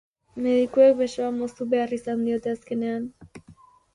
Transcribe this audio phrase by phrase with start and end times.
[0.43, 3.05] Medikuek besoa moztu behar izan diote azkenean.